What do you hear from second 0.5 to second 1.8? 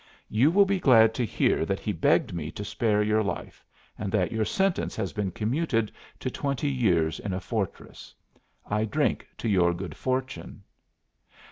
be glad to hear that